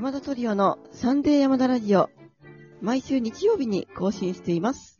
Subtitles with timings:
[0.00, 2.08] 山田トリオのサンデー山田ラジオ、
[2.80, 4.98] 毎週日曜日に更新しています。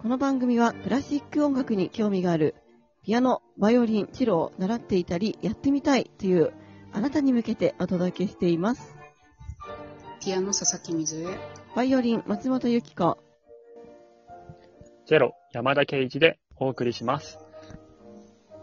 [0.00, 2.54] この番組はクラシック音楽に興味がある、
[3.02, 6.52] ピアノ、バイオリン、チェロを習っていたり、やってみたいという、
[6.92, 8.94] あなたに向けてお届けしています。
[10.20, 11.36] ピアノ佐々木水江。
[11.74, 13.18] バイオリン、松本由紀子。
[15.08, 17.40] ゼロ、山田圭一でお送りします。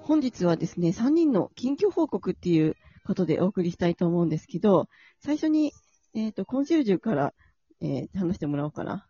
[0.02, 5.74] 本日はですね、3人の近況報告っていうことでお送りしたいと思うんですけど、最初に、
[6.14, 7.34] えっ、と、コンシェルジュから、
[7.82, 9.08] えー話してもらおうかな。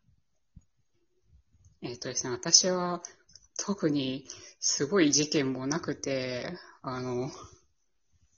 [1.82, 3.02] えっ、とですね、私は
[3.58, 4.26] 特に
[4.60, 7.30] すごい事件もなくて、あの、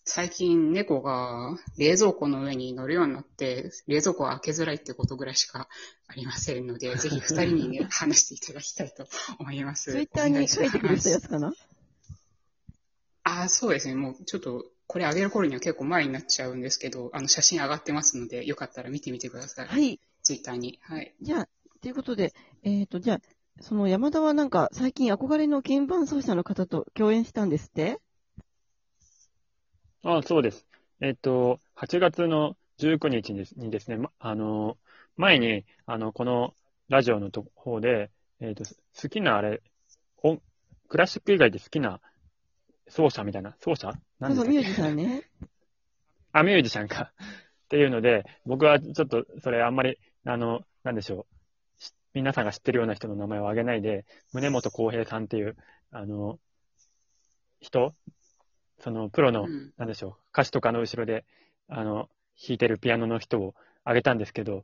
[0.10, 5.68] 最近猫が冷蔵庫の上に乗るようになって、冷蔵庫を開けづらいってことぐらいしか
[6.08, 9.06] ありませんので、ぜひ二人にね、 話していただきたいと
[9.40, 9.92] 思います。
[9.92, 11.54] ツイッターに書いてくれたやつかな？
[13.38, 13.96] ああ、そうですね。
[13.96, 19.68] もうちょっと、これ上げる頃には結構前になっちゃうんですけど、あの、写真上がってますので、よかったら見てみてください。
[19.68, 20.00] はい。
[20.24, 20.80] ツイッターに。
[20.82, 21.14] はい。
[21.22, 21.50] じゃあ、
[21.82, 23.22] ということで、えっ、と、じゃあ、
[23.62, 28.00] その山田はなんか最近憧れの鍵盤奏者の方と共演したんですって？
[30.04, 30.68] あそうです。
[31.02, 34.78] えっと、8月の19日にですね、まあの、
[35.16, 36.54] 前に、あの、この
[36.88, 38.64] ラジオのと方で、えっと、
[39.00, 39.62] 好きなあれ、
[40.22, 40.42] 音
[40.88, 42.00] クラシック以外で好きな
[42.90, 43.94] 奏者みたいな、奏者？
[44.22, 45.24] そうそう、ミュージシャンね。
[46.32, 47.12] あ、ミュージシャンか。
[47.66, 51.28] っていうので、僕はちょっとそれあんまり、あの、なんでしょ
[51.80, 51.84] う。
[51.84, 55.58] し皆さんが知ってるような人の名前を挙げないで、宗本浩平さんっていう、
[55.92, 56.40] あの、
[57.60, 57.94] 人、
[58.80, 61.26] そのプロの、うんなんでしょう、歌詞とかの後ろで、
[61.68, 64.64] あの、弾いてるピアノの人を挙げたんですけど、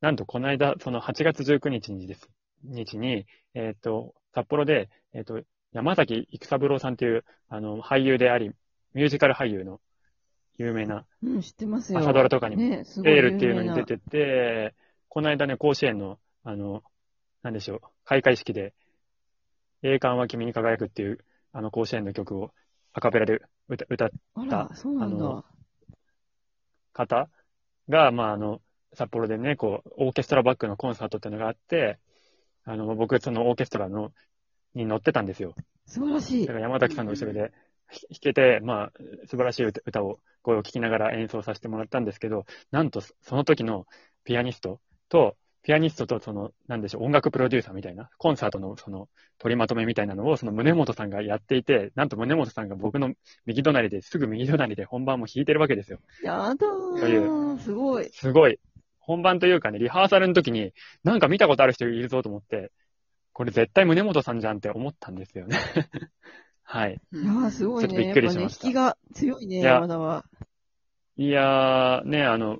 [0.00, 2.28] なんとこの間、その8月19日にです、
[2.64, 5.40] 日に、えっ、と、札幌で、えっ、と、
[5.72, 8.50] 山崎育三郎さんっていう、あの、俳優であり、
[8.94, 9.80] ミュージカル俳優の
[10.58, 11.98] 有名な、うん、知ってますよ。
[12.00, 14.74] 朝ドラとかにもね、エールっていうのに出てて、
[15.08, 16.82] この間ね、甲子園の、あの、
[17.42, 18.74] なんでしょう、開会式で、
[19.82, 21.18] 栄冠は君に輝くっていう、
[21.52, 22.52] あの、甲子園の曲を
[22.92, 25.44] アカペラで歌歌っあら、そうなんだあの。
[26.92, 27.28] 方
[27.88, 28.60] が、まあ、あの、
[28.94, 31.98] 札幌でね、こう、オーケストラバックのコンサートっていうのがあって、
[32.64, 34.12] あの、僕、そのオーケストラの、
[34.74, 35.54] に乗ってたんですよ。
[35.86, 36.58] 素晴らしいだか。
[36.58, 37.52] ら山崎さんの後ろで
[37.92, 38.92] ひ弾けて、まあ、
[39.26, 43.86] 素晴らしい歌歌を、声を聞きながら演奏させてもらったんですけど、なんと、その時の
[44.24, 53.12] ピアニストと、ピアニストとその、なんでしょう、音楽プロデューサーみたいな、コンサートのその、取りまとめみたいなのを、その宗本さんがやっていて、なんと宗本さんが僕の
[53.46, 56.00] 右隣で、すぐ右隣で本番も弾いてるわけですよ。
[56.24, 57.58] やだといー。
[57.60, 58.08] すごい。
[58.10, 58.58] すごい。
[58.98, 60.72] 本番というかね、リハーサルの時に、
[61.04, 62.72] なんか見たことある人いるぞと思って、
[63.32, 65.56] これ絶対宗本さんじゃんって思ったんですよね。
[66.62, 67.00] はい。
[67.12, 67.88] いやー、すごいね。
[67.88, 70.24] ちょっとびっくりしましたね、引きが強いね、山田は。
[71.16, 72.58] いやー、ね、あの、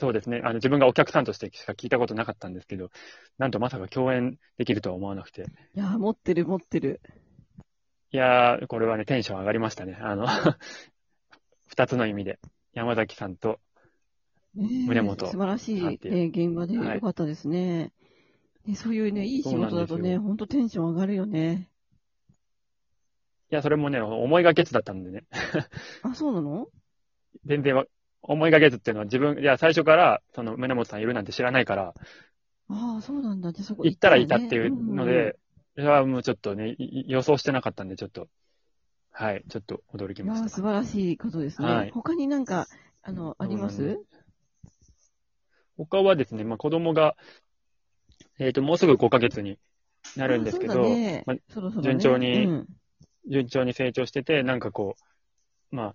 [0.00, 0.40] そうですね。
[0.42, 2.90] あの、自分がお客さんとしてしか聞いたことなかったんですけど、
[3.38, 5.42] なんとまさか共演できるとは思わなくて。
[5.74, 7.00] いやー、持ってる持ってる。
[8.10, 9.98] いやー、これはね、テンション上がりましたね。
[10.00, 10.26] あの、
[11.68, 12.38] 二つの意味で。
[12.74, 13.60] 山崎さんと、
[14.54, 17.92] ねえ宗本素晴らしい、えー現場ではいよかったですね。
[18.66, 21.68] ねそういうね、いい仕事だとね、ほんとテンション上がるよね。
[23.50, 25.24] いや、それもね、思いがけずだったんでね。
[26.02, 26.68] あ、そうなの？
[27.44, 27.84] 全然わ
[28.22, 31.94] 思いがけずっていうのは自分、いや、最初から、その、宗本さんいるなんて知らないから、
[32.68, 33.52] ああ、そうなんだ。
[33.52, 35.36] じゃあそこ行ったらいねたっていうので、
[35.76, 38.28] いや、もうちょっとね、予想してなかったんで、ちょっと、
[39.10, 40.48] はい、ちょっと驚きました。
[40.48, 41.68] 素晴らしいことですね。
[41.68, 42.66] はい他になんか、
[43.02, 43.98] あの、あります
[45.76, 47.16] 他はですね、まあ子供が、
[48.38, 49.58] えっ、と、もうすぐ5ヶ月に
[50.16, 50.82] なるんですけど、
[51.26, 51.88] まあそろそろね。
[51.88, 52.66] 順調にうん。
[53.28, 54.96] 順調に成長してて、なんかこ
[55.72, 55.94] う、ま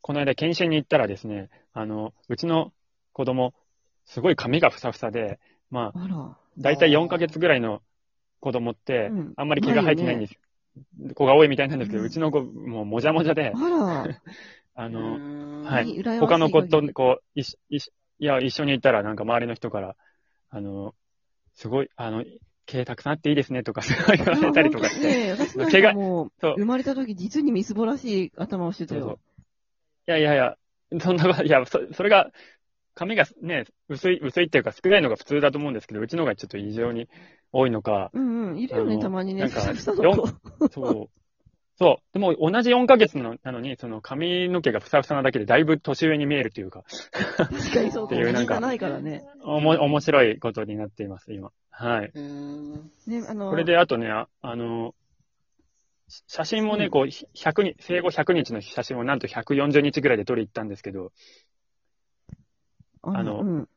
[0.00, 2.72] この間研修に行ったらですね、あの、うちの
[3.12, 3.54] 子供、
[4.04, 6.36] すごい髪がふさふさで、まあ、あら。
[6.58, 7.82] だいたい4ヶ月ぐらいの
[8.40, 10.34] 子供ってうん、あんまり毛が生えてないんです。
[11.14, 12.06] 子が多いみたいなんですけど、うん。
[12.08, 14.20] うちの子、もうもじゃもじゃで、あら。
[14.76, 16.02] あの、のはい。
[16.20, 19.96] 他の子とこう、いし、いし、いや、一緒に行ったら、なんか周りの人から、
[20.50, 20.94] あの、
[21.54, 22.24] すごい、あの、
[22.66, 29.18] 毛たくさんあっていいですね、とか、すごい言われたりとかして、ねえ私なんかもう、生まれた時実にみすぼらしい頭をしてたそうそうよ。
[30.06, 30.56] いやいやいや、
[31.00, 32.30] そんないや、そそれが、
[32.94, 37.08] 髪がね、薄い、薄いっていうか少ないのが普通だと思うんですけど、うちのがちょっと異常に
[37.52, 38.58] 多いのか、うんうん。
[38.58, 39.42] いるよね、たまにね。
[39.42, 39.60] なんか
[40.70, 41.23] そう。
[41.76, 42.12] そう。
[42.12, 46.84] でも同じ4ヶ月のなのに、その髪の毛がふさふさなだけでだいぶ年上に見えるというか、
[47.36, 48.14] 確かにそうか。
[48.14, 49.24] っていうなんかないからね。
[49.42, 51.50] おも、面白いことになっています、今。
[51.70, 52.12] はい。
[53.08, 54.94] ね、あの、これで、あとね、ああの、
[56.28, 61.10] 写真もね、うんこう、100日、生後100日の写真をなんと140日ぐらいで撮り行ったんですけど、
[63.02, 63.68] ああのうん。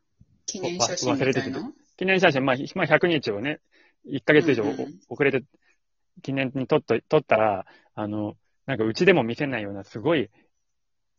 [0.45, 1.71] 記念写真忘れててな。
[1.97, 3.59] 記念写真、まあ、ひまあ、100日をね、
[4.05, 5.43] 1ヶ月以上うんうん遅れて、
[6.21, 7.65] 記念に撮っと、撮ったら、
[7.97, 10.29] あの、なんかうちでも見せないようなすごい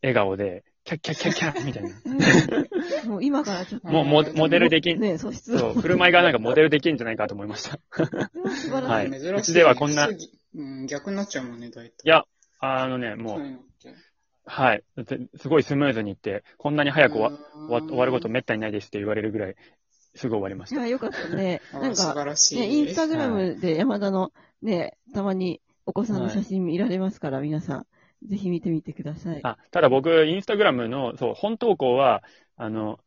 [0.01, 1.91] 笑顔で、キャッキャッキャッキャッみたいな。
[3.11, 3.89] もう今からちょっと。
[3.89, 5.75] もうモモデルできん、ね、素質そう、を。
[5.75, 7.81] 振る舞いがなんかモデルできんじゃないかと思いました。
[7.91, 9.11] 素晴らしい。
[9.11, 10.09] はいうちではこんな
[10.55, 11.91] うん、逆になっちゃうもんね、大体。
[12.05, 12.25] いや、
[12.61, 13.39] あのね、も
[13.81, 13.95] そう。
[14.45, 14.85] はい。
[14.97, 19.57] ですごいスムーズにいって、こんなに早く終わ終わ終わることめめったにないですって言われるぐらい、
[20.15, 20.77] すぐ終わりました。
[20.77, 21.61] いや、よかったね。
[21.73, 22.61] なん素か、晴らしい。
[22.61, 24.33] ね、インスタグラムで山田の
[24.63, 27.87] ね、たまにお子さんの写真見られますから、皆さん、
[28.27, 29.41] ぜひ見てみてください。
[29.43, 32.23] あ、ただ僕、インスタグラムの、そう、本投稿は、
[32.57, 33.01] あの、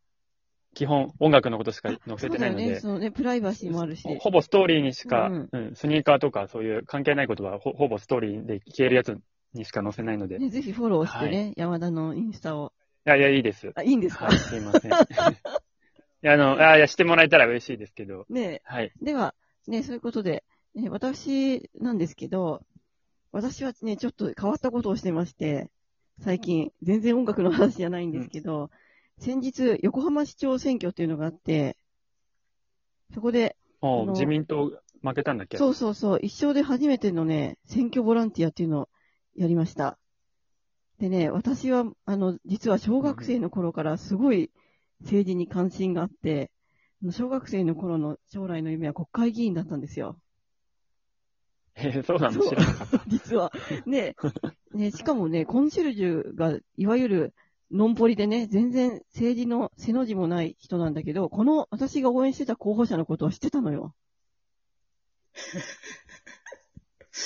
[0.73, 4.07] 基本音楽のことしか載せてないので、そうだよね、そうね、プライバシーもあるし。
[4.19, 9.15] ほぼストーリーにしか、ううんんスニーカーとかそういう関係ないことはほほぼストーリーで消えるやつ
[9.53, 12.73] にしか載せないので、いね、ぜひフォローしてね、山田のインスタを。
[13.03, 13.71] やいや、いいです。
[13.75, 14.91] あ、いいんですか、はい、すいません。
[14.91, 14.95] い
[16.21, 18.91] や、あの、あいや、してもらえたら嬉しいですけど、ねはい。
[19.01, 19.35] では、
[19.67, 20.43] ね、そういうことで、
[20.75, 22.61] ね、私なんですけど、
[23.31, 25.69] 私はね、ちょっと変わったことをしてまして、
[26.19, 28.69] 最近、全然音楽の話じゃないんですけど、
[29.19, 31.77] 先日、横浜市長選挙っていうのがあって、
[33.13, 35.57] そこで、あの自民党負けたんだっけ？
[35.57, 38.89] そうそうそう、一生で初めてのね、選挙ボランティアっていうのを
[39.35, 39.97] やりました。
[40.99, 44.51] でね、私は、あの、実は小学生の頃からすごい
[45.01, 46.51] 政治に関心があって、
[47.11, 50.19] 小学生の頃の将来の夢は国会議員だったんですよ。
[51.83, 53.01] え ーそうなのそう知らなかった。
[53.07, 53.51] 実は。
[53.85, 54.15] ね、
[54.73, 57.33] ね、しかもね、コンシェルジュが、いわゆる、
[57.71, 63.95] ノンポリでね、全然政治の背の字もない人なんだけど、この私が応援してた候補者のことは知ってたのよ。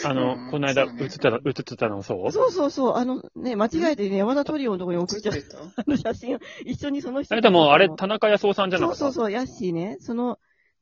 [0.03, 2.31] あうの、んこの間そうね映ってた、映ってたのそう？
[2.31, 9.07] そうそうそう、あのね、間違えてね、山田トリオのところに送っちゃっ映ってたあの写真を一緒にその人あれでも、あれ、そ田中康夫さんじゃなかった？
[9.07, 9.97] うそうそう、ヤッシーね。
[9.99, 10.37] その、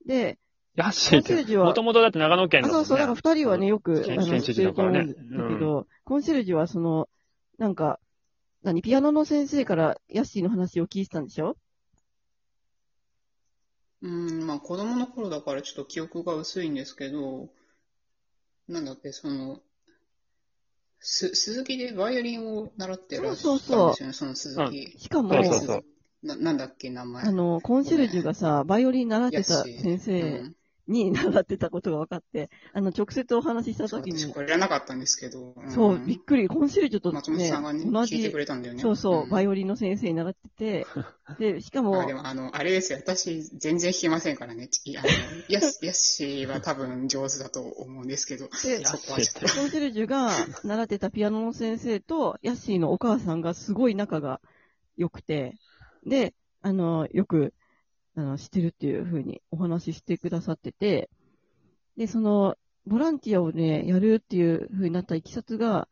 [0.05, 0.39] で、
[0.75, 1.65] ヤッシーって、コンシェルジュは。
[1.65, 2.81] もともとだって長野県だもんね。
[2.81, 7.09] あそうそう、だから二人はね、よく、あの、県県知知ってると事だからね思うんだけど、コンシェルジュはその、
[7.57, 7.99] なんか、
[8.63, 11.57] 何、ピアノの先生からヤッシーの話を聞いてたんでしょ？
[14.01, 17.49] うん、まあ子供の頃だからちょっと記憶が薄いんですけど、
[18.67, 19.59] なんだっけ、その、
[20.99, 24.95] す、鈴木でバイオリンを習ってらっしゃったんですよね、その鈴木。
[24.97, 25.83] しかも、そうそうそう。
[26.23, 27.25] な、なんだっけ、名前。
[27.25, 29.81] あの、コンシェルジュがさ、バイオリン習ってたヤッシー。
[29.81, 30.55] 先生うん
[30.87, 35.39] に 習ってたことが分かって、あの、直接お話しした時に、私これなかったんですけど。
[35.39, 38.81] んそう、びっくり、コンシェルジュと松本ねさんがね、、同聞いてじく、れたんだよね。
[38.81, 40.87] そうそう、バイオオリンの先生に習ってて、
[41.39, 42.99] で、しかもあ、で、も、あの、あれですよ。
[42.99, 44.69] 私、全然弾けませんからね。
[44.85, 45.07] いあの、
[45.47, 49.55] ヤ ッシーは多分上手だと思うんですけど、でそこはちょっと。
[49.55, 50.31] コンシェルジュが
[50.63, 54.41] 習ってたピアノの先生と、ヤッシーのお母さんがすごい仲が
[54.97, 55.55] 良くて、
[56.05, 57.53] で、あの、よく、
[58.15, 61.09] あの、知ってるっていうふうにお話ししてくださってて、
[61.97, 62.55] で、その、
[62.85, 65.87] ボランティアをね、やるっていうふうになったいきさつが、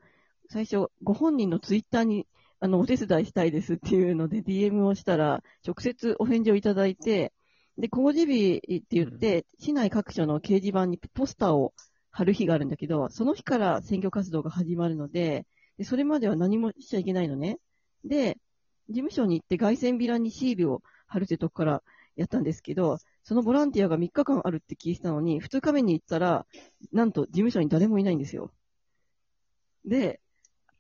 [0.50, 2.28] 最初、ご本人のツイッターに、
[2.60, 7.34] あの、お手伝いしたいですっていうので DM をしたら、直接お返事をいただいて、
[7.78, 11.74] で、公示日って言って、市内各所の掲示板にポスターを
[12.12, 15.48] 貼る日があるんだけど、その日から選挙活動が始まるので、
[15.78, 17.58] でそれまでは何もしちゃいけないのね。
[18.04, 18.38] で、
[18.90, 21.84] 事務所に行って凱旋ビラにシールを貼るってとこから
[22.22, 26.46] やったんですけど、そのボランティアが3日間あるって聞いてたのに、2日目に行ったら、
[26.92, 28.52] なんと事務所に誰もいないんですよ。
[29.86, 30.22] で、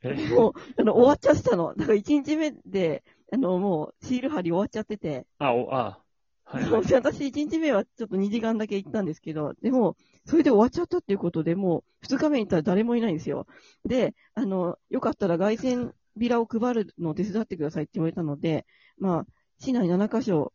[0.03, 0.29] え？
[0.29, 1.75] もう、あの、終わっちゃってたの。
[1.75, 6.00] だから1日目で、あの、もう、シール貼り終わっちゃってて、あ、お、あ、
[6.43, 6.81] はい、はい。
[6.93, 9.95] 私1日目はちょっと2時間だけ行ったんですけど、でも、
[10.25, 13.45] それで終わっちゃったっていうことで、もう2日目に行ったら誰もいないんですよ。
[13.86, 18.65] で、あの、よかったら凱旋ビラを配るのを手伝ってくださいって言われたので、
[18.98, 19.25] まあ、
[19.60, 20.51] 市内7カ所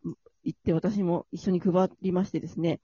[0.47, 2.81] 行って私も一緒に配りましてですね、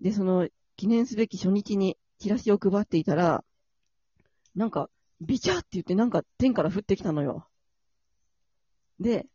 [0.00, 3.44] で、その記念すべき初日にチラシを配っていたら、
[4.56, 4.90] なんか、
[5.20, 7.46] ビチャって言ってなんか天から降ってきたのよ。
[8.98, 9.26] で、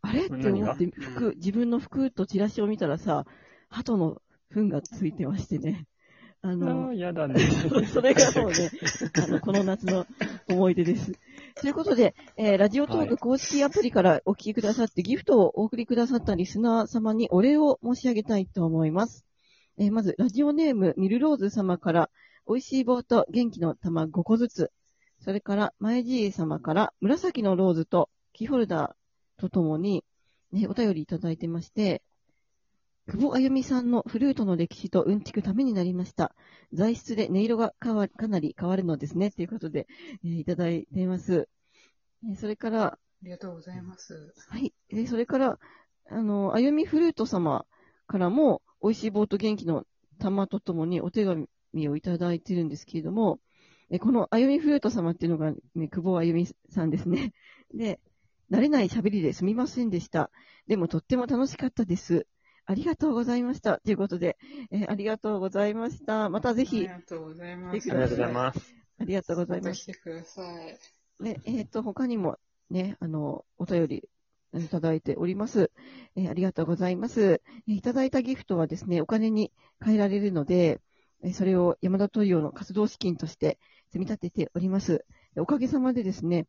[0.00, 0.26] あれ？
[0.26, 3.26] って思って服、自分の服とチラシを見たらさ、
[3.68, 5.86] 鳩の糞がついてましてね。
[6.40, 7.40] ああのー、、やだね。
[7.92, 8.70] それがもうね、
[9.24, 10.06] あの、この夏の
[10.48, 11.12] 思い出です。
[11.60, 19.24] ということで、えーラジオトーはいク公式アプリからお聞きくださって、ギフトをお送りくださったリスナー様にお礼を申し上げたいと思います。
[19.78, 22.10] えーまず、ラジオネーム、ミルローズ様から、
[22.48, 24.72] 美味しい棒と元気の玉5個ずつ。
[25.20, 30.04] それから、前じい様から、紫のローズとキーホルダーとともに、
[30.50, 32.02] ね、お便りいただいてまして、
[33.06, 36.34] 久保あゆみさんのフルートの歴史とうんちくためになりました。
[36.72, 39.30] 材質で音色が変わかなり変わるのですね。
[39.30, 39.86] ということで、
[40.24, 41.48] えーいただいています。
[42.26, 44.32] えーそれから、ありがとうございます。
[44.48, 44.72] はい。
[44.88, 45.58] で、それから、
[46.08, 47.66] あの、あゆみフルート様
[48.06, 49.84] からも、美味しい棒と元気の
[50.18, 51.46] 玉とともにお手紙
[51.88, 53.38] をいただいてるんですけれども、
[53.90, 57.34] えこのあゆみフルート様っていうのが、ね、久保あゆみさんですね。
[57.74, 58.00] で、
[58.50, 60.30] 慣れない喋りですみませんでした。
[60.66, 62.26] でもとっても楽しかったです。
[62.66, 63.78] ありがとうございました。
[63.78, 64.36] ということで、
[64.70, 66.30] えーありがとうございました。
[66.30, 67.90] またぜあひり、がとうございます。
[67.90, 68.74] ありがとうございます。
[68.98, 69.86] ありがとうございます。
[69.86, 70.78] てください。
[71.24, 72.38] で、えっ、と、他にも
[72.70, 74.08] ね、あの、お便り
[74.54, 75.70] いただいております。
[76.16, 77.42] えーありがとうございます。
[77.68, 79.52] えーいただいたギフトはですね、お金に
[79.84, 80.80] 変えられるので、
[81.22, 85.04] えーそれを山田トリオの活動資金として積み立てております。
[85.34, 86.46] でおかげさまでですね、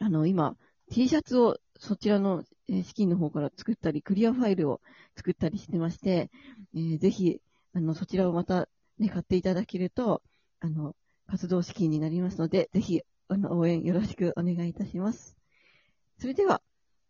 [0.00, 0.56] あの、今、
[0.92, 4.80] T シャツをそちらの資金の方から作ったり、クリアファイルを
[5.16, 6.30] 作ったりしてまして、
[6.74, 7.40] えーぜひ、
[7.74, 10.22] あの、そちらをまたね、買っていただけると、
[10.60, 10.94] あの、
[11.26, 15.36] 活動資金になりますので、ぜひ、あの、応援よろしくお願いいたします。
[16.18, 16.62] それでは、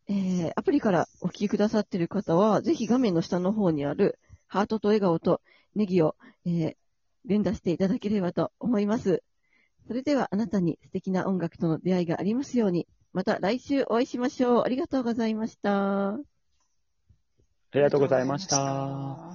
[0.08, 5.40] えー、アプリからお聞きくださっている方は、ぜひ画面の下の方にある、ハートと笑顔と
[5.74, 6.16] ネギを、
[6.46, 6.76] えー、
[7.24, 9.22] 連打していただければと思います。
[9.86, 14.62] それでは、あなたに素敵な音楽との出会いがありますように、また来週お会いしましょう。
[14.64, 16.14] ありがとうございました。
[16.14, 16.20] あ
[17.74, 19.18] りがとうございました。